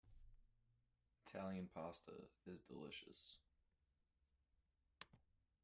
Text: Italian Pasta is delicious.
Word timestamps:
Italian 1.27 1.67
Pasta 1.75 2.13
is 2.47 2.59
delicious. 2.61 3.37